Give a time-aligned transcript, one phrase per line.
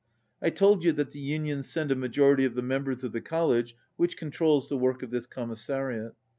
[0.41, 3.21] I told you that the unions send a majority of the mem bers of the
[3.21, 6.15] College which controls the work of this Commissariat.